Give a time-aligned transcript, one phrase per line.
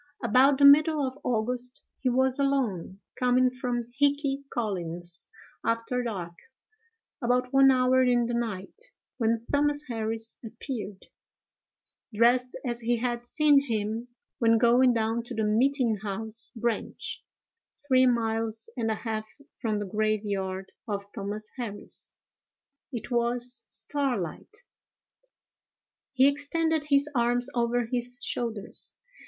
[0.23, 5.29] About the middle of August he was alone, coming from Hickey Collins's,
[5.63, 6.33] after dark,
[7.21, 8.73] about one hour in the night,
[9.19, 11.05] when Thomas Harris appeared,
[12.15, 14.07] dressed as he had seen him
[14.39, 17.23] when going down to the meeting house branch,
[17.87, 19.29] three miles and a half
[19.61, 22.11] from the graveyard of Thomas Harris.
[22.91, 24.63] It was starlight.
[26.11, 28.93] He extended his arms over his shoulders.